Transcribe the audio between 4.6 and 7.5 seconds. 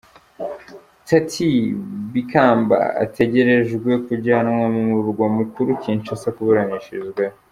mu murwa mukuru Kinshansa kuburanishirizwayo.